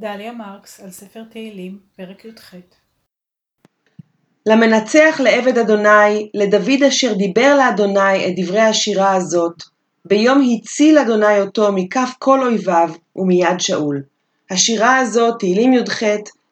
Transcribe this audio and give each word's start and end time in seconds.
דליה 0.00 0.32
מרקס 0.32 0.80
על 0.80 0.90
ספר 0.90 1.22
תהילים, 1.30 1.78
פרק 1.96 2.24
י"ח 2.24 2.54
למנצח 4.46 5.20
לעבד 5.20 5.58
אדוני, 5.58 6.30
לדוד 6.34 6.82
אשר 6.88 7.14
דיבר 7.14 7.56
לאדוני 7.56 8.26
את 8.26 8.32
דברי 8.36 8.60
השירה 8.60 9.14
הזאת, 9.14 9.62
ביום 10.04 10.42
הציל 10.54 10.98
אדוני 10.98 11.40
אותו 11.40 11.72
מכף 11.72 12.10
כל 12.18 12.42
אויביו 12.42 12.90
ומיד 13.16 13.60
שאול. 13.60 14.02
השירה 14.50 14.96
הזאת, 14.96 15.38
תהילים 15.38 15.72
י"ח, 15.72 16.02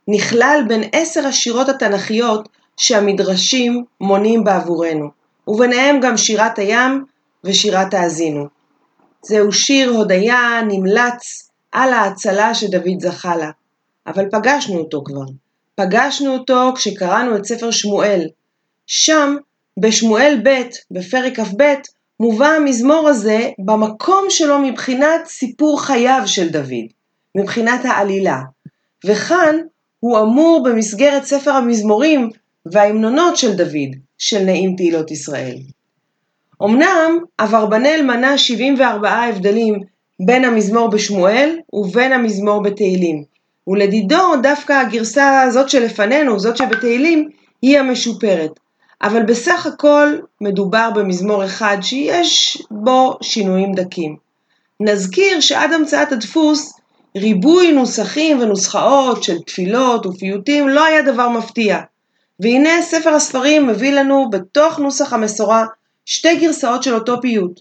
נכלל 0.08 0.60
בין 0.68 0.82
עשר 0.92 1.26
השירות 1.26 1.68
התנ"כיות 1.68 2.48
שהמדרשים 2.76 3.84
מונים 4.00 4.44
בעבורנו, 4.44 5.10
וביניהם 5.48 6.00
גם 6.00 6.16
שירת 6.16 6.58
הים 6.58 7.04
ושירת 7.44 7.94
האזינו. 7.94 8.46
זהו 9.22 9.52
שיר 9.52 9.90
הודיה 9.90 10.60
נמלץ 10.68 11.47
על 11.72 11.92
ההצלה 11.92 12.54
שדוד 12.54 13.00
זכה 13.00 13.36
לה, 13.36 13.50
אבל 14.06 14.24
פגשנו 14.30 14.78
אותו 14.78 15.02
כבר. 15.04 15.24
פגשנו 15.74 16.34
אותו 16.34 16.72
כשקראנו 16.74 17.36
את 17.36 17.44
ספר 17.44 17.70
שמואל. 17.70 18.28
שם, 18.86 19.36
בשמואל 19.78 20.40
ב', 20.44 20.62
בפרק 20.90 21.40
כ"ב, 21.40 21.74
מובא 22.20 22.46
המזמור 22.46 23.08
הזה 23.08 23.50
במקום 23.58 24.24
שלו 24.28 24.58
מבחינת 24.58 25.26
סיפור 25.26 25.82
חייו 25.82 26.22
של 26.26 26.48
דוד, 26.48 26.86
מבחינת 27.34 27.84
העלילה. 27.84 28.38
וכאן 29.06 29.56
הוא 30.00 30.18
אמור 30.18 30.62
במסגרת 30.64 31.24
ספר 31.24 31.50
המזמורים 31.50 32.30
וההמנונות 32.66 33.36
של 33.36 33.56
דוד, 33.56 33.96
של 34.18 34.38
נעים 34.44 34.76
תהילות 34.76 35.10
ישראל. 35.10 35.56
אמנם 36.64 37.18
אברבנאל 37.38 38.02
מנה 38.02 38.38
74 38.38 39.10
הבדלים 39.10 39.80
בין 40.20 40.44
המזמור 40.44 40.90
בשמואל 40.90 41.58
ובין 41.72 42.12
המזמור 42.12 42.62
בתהילים, 42.62 43.24
ולדידו 43.68 44.36
דווקא 44.42 44.72
הגרסה 44.72 45.42
הזאת 45.42 45.68
שלפנינו, 45.68 46.38
זאת 46.38 46.56
שבתהילים, 46.56 47.28
היא 47.62 47.78
המשופרת. 47.78 48.50
אבל 49.02 49.22
בסך 49.22 49.66
הכל 49.66 50.16
מדובר 50.40 50.90
במזמור 50.94 51.44
אחד 51.44 51.76
שיש 51.82 52.62
בו 52.70 53.18
שינויים 53.22 53.72
דקים. 53.74 54.16
נזכיר 54.80 55.40
שעד 55.40 55.72
המצאת 55.72 56.12
הדפוס, 56.12 56.80
ריבוי 57.16 57.72
נוסחים 57.72 58.40
ונוסחאות 58.40 59.22
של 59.22 59.38
תפילות 59.38 60.06
ופיוטים 60.06 60.68
לא 60.68 60.84
היה 60.84 61.02
דבר 61.02 61.28
מפתיע. 61.28 61.78
והנה 62.40 62.82
ספר 62.82 63.10
הספרים 63.10 63.66
מביא 63.66 63.92
לנו 63.92 64.30
בתוך 64.30 64.78
נוסח 64.78 65.12
המסורה 65.12 65.64
שתי 66.06 66.36
גרסאות 66.36 66.82
של 66.82 66.94
אותו 66.94 67.20
פיוט. 67.20 67.60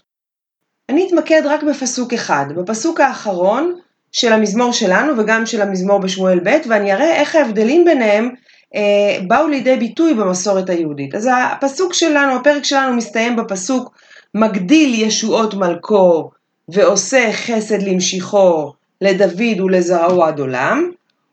אני 0.88 1.06
אתמקד 1.06 1.42
רק 1.44 1.62
בפסוק 1.62 2.12
אחד, 2.12 2.46
בפסוק 2.56 3.00
האחרון 3.00 3.74
של 4.12 4.32
המזמור 4.32 4.72
שלנו 4.72 5.18
וגם 5.18 5.46
של 5.46 5.62
המזמור 5.62 5.98
בשמואל 5.98 6.40
ב', 6.44 6.56
ואני 6.68 6.92
אראה 6.92 7.14
איך 7.14 7.34
ההבדלים 7.34 7.84
ביניהם 7.84 8.30
אה, 8.74 9.18
באו 9.26 9.48
לידי 9.48 9.76
ביטוי 9.76 10.14
במסורת 10.14 10.70
היהודית. 10.70 11.14
אז 11.14 11.28
הפסוק 11.32 11.94
שלנו, 11.94 12.36
הפרק 12.36 12.64
שלנו 12.64 12.96
מסתיים 12.96 13.36
בפסוק 13.36 13.98
מגדיל 14.34 14.94
ישועות 14.94 15.54
מלכו 15.54 16.30
ועושה 16.68 17.32
חסד 17.32 17.82
למשיחו 17.82 18.72
לדוד 19.00 19.60
ולזרעו 19.60 20.24
עד 20.24 20.38
עולם, 20.38 20.90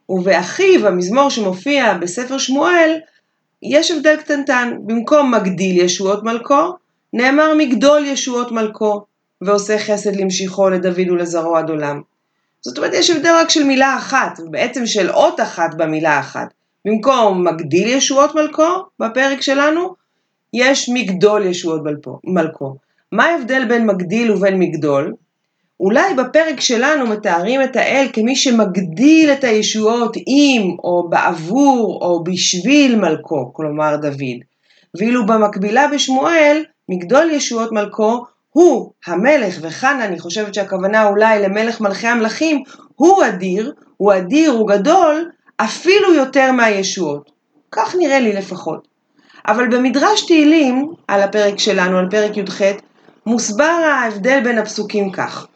ובאחיו, 0.10 0.88
המזמור 0.88 1.30
שמופיע 1.30 1.94
בספר 1.94 2.38
שמואל, 2.38 2.98
יש 3.64 3.92
הבדל 3.92 4.16
קטנטן, 4.16 4.72
במקום 4.86 5.34
מגדיל 5.34 5.82
ישועות 5.82 6.24
מלכו, 6.24 6.74
נאמר 7.14 7.54
מגדול 7.58 8.06
ישועות 8.06 8.52
מלכו, 8.52 9.02
ועושה 9.42 9.80
חסד 9.80 10.16
למשיחו 10.16 10.70
לדוד 10.70 11.10
ולזרעו 11.10 11.58
עד 11.58 11.70
עולם. 11.70 12.02
זאת 12.62 12.78
אומרת, 12.78 12.94
יש 12.94 13.10
הבדל 13.10 13.34
רק 13.42 13.50
של 13.50 13.64
מילה 13.64 13.98
אחת, 13.98 14.40
בעצם 14.52 14.86
של 14.86 15.10
אות 15.10 15.40
אחת 15.40 15.74
במילה 15.78 16.20
אחת. 16.20 16.54
במקום 16.86 17.48
מגדיל 17.48 17.88
ישועות 17.88 18.36
מלכו, 18.36 18.68
בפרק 19.00 19.42
שלנו, 19.42 19.96
יש 20.54 20.90
מגדול 20.94 21.46
ישועות 21.46 21.82
מלכו. 22.24 22.76
מה 23.12 23.26
ההבדל 23.26 23.66
בין 23.66 23.86
מגדיל 23.86 24.32
ובין 24.32 24.60
מגדול? 24.60 25.14
אולי 25.80 26.14
בפרק 26.14 26.60
שלנו 26.60 27.08
מתארים 27.08 27.62
את 27.64 27.76
האל 27.76 28.08
כמי 28.14 28.36
שמגדיל 28.36 29.32
את 29.32 29.44
הישועות 29.44 30.18
עם 30.26 30.76
או 30.84 31.10
בעבור 31.10 32.00
או 32.02 32.24
בשביל 32.24 32.96
מלכו, 32.96 33.54
כלומר 33.54 33.96
דוד. 33.96 34.40
ואילו 34.98 35.26
במקבילה 35.26 35.88
בשמואל, 35.88 36.64
מגדול 36.90 37.32
ישועות 37.32 37.72
מלכו 37.72 38.26
הוא 38.56 38.92
המלך, 39.06 39.58
וכאן 39.62 40.02
אני 40.02 40.20
חושבת 40.20 40.54
שהכוונה 40.54 41.08
אולי 41.08 41.42
למלך 41.42 41.82
מלכי 41.82 42.08
המלכים, 42.08 42.64
הוא 42.96 43.26
אדיר, 43.26 43.74
הוא 43.98 44.14
אדיר, 44.14 44.52
הוא 44.52 44.68
גדול, 44.68 45.32
אפילו 45.58 46.14
יותר 46.14 46.52
מהישועות. 46.52 47.32
כך 47.72 47.96
נראה 48.00 48.20
לי 48.20 48.34
לפחות. 48.34 48.88
אבל 49.48 49.68
במדרש 49.68 50.26
תהילים, 50.26 50.92
על 51.08 51.22
הפרק 51.22 51.60
שלנו, 51.60 51.98
על 51.98 52.08
פרק 52.10 52.38
י"ח, 52.38 52.62
מוסבר 53.26 53.64
ההבדל 53.64 54.40
בין 54.44 54.58
הפסוקים 54.58 55.12
כך. 55.12 55.48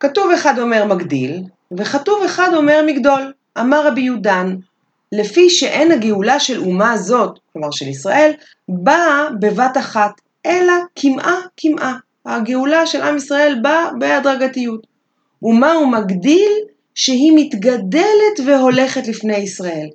כתוב 0.00 0.30
אחד 0.30 0.58
אומר 0.58 0.84
מגדיל, 0.84 1.42
וכתוב 1.78 2.22
אחד 2.26 2.54
אומר 2.54 2.80
מגדול. 2.86 3.32
אמר 3.60 3.86
רבי 3.86 4.00
יהודן, 4.00 4.56
לפי 5.12 5.50
שאין 5.50 5.92
הגאולה 5.92 6.40
של 6.40 6.60
אומה 6.60 6.96
זאת, 6.96 7.38
כלומר 7.52 7.70
של 7.70 7.88
ישראל, 7.88 8.32
באה 8.68 9.28
בבת 9.40 9.76
אחת, 9.76 10.20
אלא 10.46 10.72
כמעה 10.96 11.36
כמעה. 11.56 11.96
הגאולה 12.26 12.86
של 12.86 13.02
עם 13.02 13.16
ישראל 13.16 13.58
באה 13.62 13.90
בהדרגתיות. 13.98 14.86
ומה 15.42 15.72
הוא 15.72 15.92
מגדיל? 15.92 16.52
שהיא 16.94 17.32
מתגדלת 17.34 18.40
והולכת 18.46 19.06
לפני 19.06 19.36
ישראל. 19.36 19.88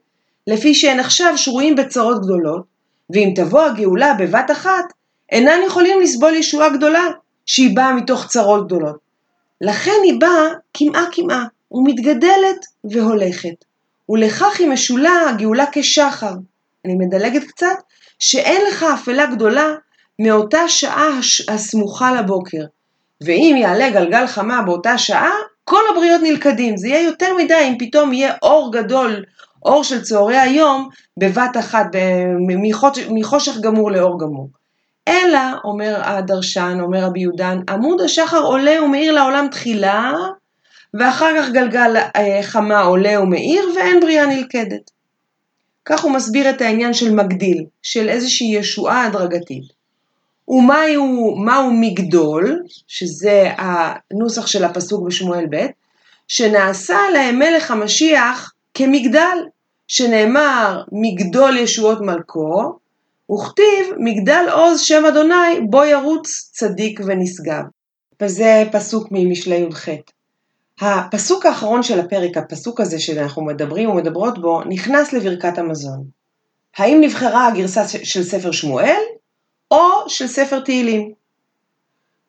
לפי 0.47 0.73
שהן 0.73 0.99
עכשיו 0.99 1.37
שרויים 1.37 1.75
בצרות 1.75 2.21
גדולות, 2.21 2.63
ואם 3.09 3.31
תבוא 3.35 3.61
הגאולה 3.61 4.13
בבת 4.13 4.51
אחת, 4.51 4.85
אינן 5.31 5.59
יכולים 5.65 6.01
לסבול 6.01 6.33
ישועה 6.33 6.69
גדולה, 6.69 7.05
שהיא 7.45 7.75
באה 7.75 7.93
מתוך 7.93 8.27
צרות 8.27 8.65
גדולות. 8.65 8.97
לכן 9.61 9.99
היא 10.03 10.19
באה 10.19 10.47
כמעה 10.73 11.05
כמעה, 11.11 11.45
ומתגדלת 11.71 12.65
והולכת. 12.83 13.65
ולכך 14.09 14.59
היא 14.59 14.67
משולה 14.67 15.29
הגאולה 15.29 15.65
כשחר. 15.71 16.33
אני 16.85 16.95
מדלגת 16.95 17.43
קצת, 17.43 17.77
שאין 18.19 18.61
לך 18.67 18.83
אפלה 18.83 19.25
גדולה 19.25 19.75
מאותה 20.19 20.69
שעה 20.69 21.19
הסמוכה 21.47 22.11
לבוקר. 22.11 22.63
ואם 23.21 23.55
יעלה 23.59 23.89
גלגל 23.89 24.27
חמה 24.27 24.61
באותה 24.61 24.97
שעה, 24.97 25.31
כל 25.63 25.81
הבריות 25.91 26.21
נלכדים. 26.21 26.77
זה 26.77 26.87
יהיה 26.87 27.03
יותר 27.03 27.33
מדי 27.37 27.67
אם 27.69 27.75
פתאום 27.79 28.13
יהיה 28.13 28.33
אור 28.41 28.71
גדול, 28.73 29.23
אור 29.65 29.83
של 29.83 30.01
צהרי 30.01 30.37
היום, 30.37 30.89
בבת 31.19 31.57
אחת, 31.59 31.85
מחושך, 33.09 33.57
גמור 33.61 33.91
לאור 33.91 34.19
גמור. 34.19 34.49
אלא, 35.07 35.39
אומר 35.63 36.01
הדרשן, 36.03 36.77
אומר 36.81 37.03
רבי 37.03 37.19
יהודן, 37.19 37.59
עמוד 37.69 38.01
השחר 38.01 38.39
עולה 38.39 38.83
ומאיר 38.83 39.11
לעולם 39.13 39.47
תחילה, 39.51 40.13
ואחר 40.93 41.33
כך 41.37 41.49
גלגל 41.49 41.97
אה, 42.15 42.39
חמה 42.43 42.81
עולה 42.81 43.21
ומאיר, 43.21 43.63
ואין 43.75 43.99
בריאה 43.99 44.25
נלכדת. 44.25 44.91
כך 45.85 46.03
הוא 46.03 46.11
מסביר 46.11 46.49
את 46.49 46.61
העניין 46.61 46.93
של 46.93 47.15
מגדיל, 47.15 47.65
של 47.81 48.09
איזושהי 48.09 48.47
ישועה 48.47 49.05
הדרגתית. 49.05 49.76
ומהו 50.47 51.35
מהו 51.35 51.71
מגדול, 51.73 52.63
שזה 52.87 53.49
הנוסח 53.57 54.47
של 54.47 54.63
הפסוק 54.63 55.07
בשמואל 55.07 55.45
ב', 55.51 55.65
שנעשה 56.27 56.97
להם 57.13 57.39
מלך 57.39 57.71
המשיח 57.71 58.53
כמגדל, 58.73 59.37
שנאמר 59.87 60.83
מגדול 60.91 61.57
ישועות 61.57 62.01
מלכו, 62.01 62.77
וכתיב 63.31 63.87
מגדל 63.97 64.45
עוז 64.51 64.81
שם 64.81 65.05
אדוני 65.05 65.59
בו 65.69 65.83
ירוץ 65.83 66.49
צדיק 66.53 66.99
ונשגב. 67.05 67.63
וזה 68.21 68.63
פסוק 68.71 69.07
ממשלי 69.11 69.55
י"ח. 69.55 69.89
הפסוק 70.81 71.45
האחרון 71.45 71.83
של 71.83 71.99
הפרק, 71.99 72.37
הפסוק 72.37 72.81
הזה 72.81 72.99
שאנחנו 72.99 73.45
מדברים 73.45 73.89
ומדברות 73.89 74.41
בו, 74.41 74.61
נכנס 74.63 75.13
לברכת 75.13 75.57
המזון. 75.57 76.03
האם 76.77 77.01
נבחרה 77.01 77.47
הגרסה 77.47 77.87
של 77.87 78.23
ספר 78.23 78.51
שמואל 78.51 79.01
או 79.71 80.09
של 80.09 80.27
ספר 80.27 80.59
תהילים. 80.59 81.11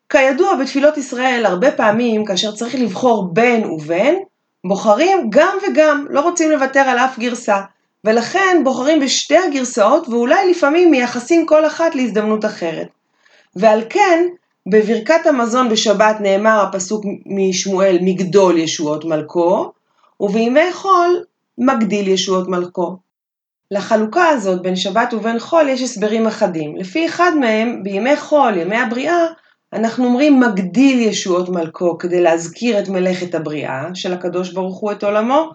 כידוע 0.09 0.55
בתפילות 0.55 0.97
ישראל 0.97 1.47
הרבה 1.47 1.73
פעמים 1.73 2.25
כאשר 2.25 2.53
צריך 2.53 2.75
לבחור 2.75 3.29
בין 3.33 3.65
ובין, 3.65 4.23
בוחרים 4.65 5.27
גם 5.31 5.57
וגם, 5.63 6.07
לא 6.11 6.21
רוצים 6.21 6.51
לוותר 6.51 6.81
על 6.81 6.99
אף 6.99 7.19
גרסה, 7.19 7.61
ולכן 8.05 8.61
בוחרים 8.65 9.01
בשתי 9.01 9.37
הגרסאות 9.37 10.09
ואולי 10.09 10.51
לפעמים 10.51 10.91
מייחסים 10.91 11.47
כל 11.47 11.67
אחת 11.67 11.95
להזדמנות 11.95 12.45
אחרת. 12.45 12.89
ועל 13.57 13.83
כן, 13.91 14.27
בברכת 14.67 15.27
המזון 15.27 15.69
בשבת 15.69 16.17
נאמר 16.21 16.61
הפסוק 16.61 17.05
משמואל 17.27 17.99
מגדול 18.03 18.59
ישועות 18.59 19.05
מלכו, 19.05 19.73
ובימי 20.21 20.73
חול 20.73 21.25
מגדיל 21.59 22.09
ישועות 22.09 22.49
מלכו. 22.49 22.97
לחלוקה 23.71 24.29
הזאת 24.29 24.63
בין 24.63 24.77
שבת 24.77 25.15
ובין 25.15 25.39
חול 25.39 25.69
יש 25.69 25.83
הסברים 25.83 26.27
אחדים. 26.27 26.77
לפי 26.77 27.07
אחד 27.07 27.33
מהם, 27.41 27.83
בימי 27.83 28.17
חול, 28.17 28.57
ימי 28.57 28.77
הבריאה, 28.77 29.27
אנחנו 29.73 30.05
אומרים 30.05 30.41
מגדיל 30.41 31.01
ישועות 31.01 31.49
מלכו 31.49 31.99
כדי 31.99 32.21
להזכיר 32.21 32.79
את 32.79 32.89
מלאכת 32.89 33.35
הבריאה 33.35 33.85
של 33.95 34.13
הקדוש 34.13 34.53
ברוך 34.53 34.79
הוא 34.79 34.93
את 34.93 35.05
עולמו, 35.05 35.51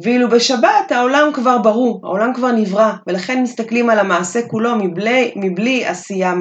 ואילו 0.00 0.28
בשבת 0.28 0.92
העולם 0.92 1.30
כבר 1.34 1.58
ברור, 1.58 2.00
העולם 2.04 2.34
כבר 2.34 2.52
נברא, 2.52 2.92
ולכן 3.06 3.42
מסתכלים 3.42 3.90
על 3.90 3.98
המעשה 3.98 4.48
כולו 4.48 4.76
מבלי, 4.76 5.32
מבלי 5.36 5.86
עשייה 5.86 6.34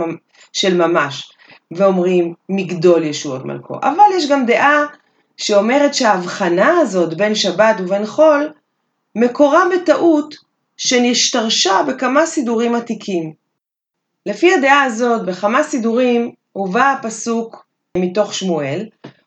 של 0.54 0.78
ממש, 0.78 1.32
ואומרים 1.72 2.34
מגדול 2.50 3.04
ישועות 3.04 3.46
מלכו. 3.46 3.76
אבל 3.84 4.16
יש 4.16 4.30
גם 4.30 4.46
דעה 4.46 4.86
שאומרת 5.38 5.94
שההבחנה 5.94 6.70
הזאת 6.80 7.18
בין 7.18 7.36
שבת 7.36 7.76
ובין 7.80 8.06
חול, 8.06 8.50
מקורה 9.16 9.64
בטעות 9.76 10.47
שנשתרשה 10.78 11.84
בכמה 11.88 12.26
סידורים 12.26 12.76
עתיקים. 12.76 13.34
לפי 14.26 14.54
הדעה 14.54 14.84
הזאת, 14.84 15.26
בכמה 15.26 15.64
סידורים 15.64 16.32
הובא 16.52 16.92
הפסוק 16.92 17.66
מתוך 17.98 18.34
שמואל, 18.34 18.86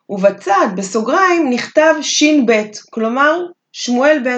ובצד, 0.09 0.67
בסוגריים, 0.75 1.49
נכתב 1.49 1.93
ש"ב, 2.01 2.61
כלומר 2.89 3.39
שמואל 3.71 4.21
ב', 4.25 4.37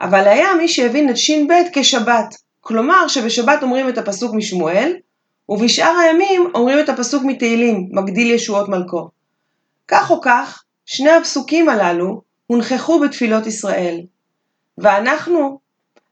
אבל 0.00 0.28
היה 0.28 0.54
מי 0.54 0.68
שהבין 0.68 1.10
את 1.10 1.16
ש"ב 1.16 1.52
כשבת, 1.72 2.34
כלומר 2.60 3.08
שבשבת 3.08 3.62
אומרים 3.62 3.88
את 3.88 3.98
הפסוק 3.98 4.34
משמואל, 4.34 4.92
ובשאר 5.48 5.96
הימים 5.98 6.50
אומרים 6.54 6.80
את 6.80 6.88
הפסוק 6.88 7.22
מתהילים, 7.26 7.88
מגדיל 7.90 8.30
ישועות 8.30 8.68
מלכו. 8.68 9.08
כך 9.88 10.10
או 10.10 10.20
כך, 10.20 10.62
שני 10.86 11.10
הפסוקים 11.10 11.68
הללו 11.68 12.22
הונכחו 12.46 13.00
בתפילות 13.00 13.46
ישראל. 13.46 14.00
ואנחנו, 14.78 15.58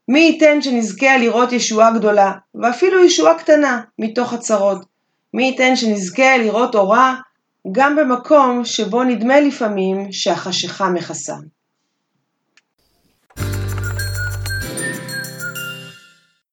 מי 0.09 0.21
ייתן 0.21 0.63
שנזכה 0.63 1.17
לראות 1.17 1.53
ישועה 1.53 1.91
גדולה, 1.91 2.33
ואפילו 2.55 3.05
ישועה 3.05 3.39
קטנה, 3.39 3.81
מתוך 3.99 4.33
הצרות. 4.33 4.87
מי 5.35 5.45
ייתן 5.45 5.77
שנזכה 5.77 6.37
לראות 6.37 6.75
אורה 6.75 7.15
גם 7.73 7.97
במקום 7.97 8.65
שבו 8.65 9.05
נדמה 9.05 9.41
לפעמים 9.41 10.13
שהחשיכה 10.13 10.89
מכסה. 10.91 11.35